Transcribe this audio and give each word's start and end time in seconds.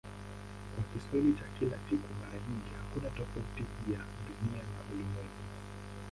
Kwa 0.75 0.83
Kiswahili 0.83 1.33
cha 1.33 1.59
kila 1.59 1.77
siku 1.89 2.13
mara 2.13 2.39
nyingi 2.47 2.71
hakuna 2.77 3.09
tofauti 3.09 3.63
kati 3.63 3.93
ya 3.93 3.99
"Dunia" 3.99 4.63
na 4.63 4.81
"ulimwengu". 4.93 5.41